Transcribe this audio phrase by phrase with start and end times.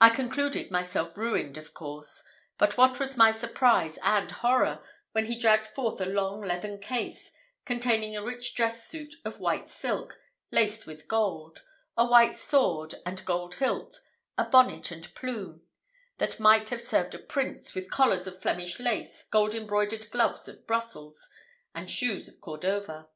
[0.00, 2.24] I concluded myself ruined, of course;
[2.58, 7.30] but what was my surprise and horror when he dragged forth a long leathern case,
[7.64, 10.18] containing a rich dress suit of white silk,
[10.50, 11.62] laced with gold;
[11.96, 14.00] a white sword and gold hilt,
[14.36, 15.62] a bonnet and plume,
[16.18, 20.66] that might have served a prince, with collars of Flemish lace, gold embroidered gloves of
[20.66, 21.28] Brussels,
[21.76, 23.06] and shoes of Cordova.